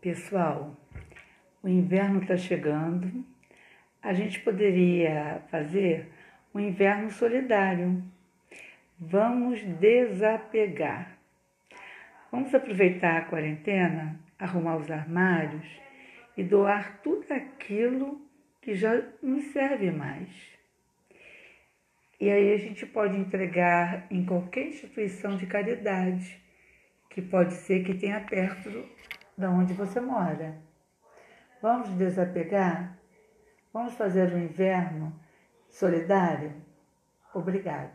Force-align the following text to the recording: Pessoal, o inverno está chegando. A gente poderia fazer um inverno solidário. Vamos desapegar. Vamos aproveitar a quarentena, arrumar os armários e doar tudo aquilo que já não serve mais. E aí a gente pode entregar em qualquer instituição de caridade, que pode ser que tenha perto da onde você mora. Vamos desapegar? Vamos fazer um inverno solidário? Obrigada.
Pessoal, 0.00 0.76
o 1.60 1.68
inverno 1.68 2.22
está 2.22 2.36
chegando. 2.36 3.24
A 4.00 4.12
gente 4.12 4.38
poderia 4.38 5.42
fazer 5.50 6.08
um 6.54 6.60
inverno 6.60 7.10
solidário. 7.10 8.00
Vamos 8.96 9.60
desapegar. 9.60 11.18
Vamos 12.30 12.54
aproveitar 12.54 13.16
a 13.16 13.24
quarentena, 13.24 14.20
arrumar 14.38 14.76
os 14.76 14.88
armários 14.88 15.66
e 16.36 16.44
doar 16.44 17.00
tudo 17.02 17.32
aquilo 17.32 18.22
que 18.62 18.76
já 18.76 19.02
não 19.20 19.40
serve 19.40 19.90
mais. 19.90 20.28
E 22.20 22.30
aí 22.30 22.52
a 22.52 22.58
gente 22.58 22.86
pode 22.86 23.16
entregar 23.16 24.06
em 24.12 24.24
qualquer 24.24 24.68
instituição 24.68 25.36
de 25.36 25.46
caridade, 25.46 26.40
que 27.10 27.20
pode 27.20 27.54
ser 27.54 27.82
que 27.82 27.94
tenha 27.94 28.20
perto 28.20 28.70
da 29.38 29.48
onde 29.48 29.72
você 29.72 30.00
mora. 30.00 30.58
Vamos 31.62 31.88
desapegar? 31.90 32.98
Vamos 33.72 33.94
fazer 33.94 34.34
um 34.34 34.38
inverno 34.38 35.12
solidário? 35.70 36.52
Obrigada. 37.32 37.92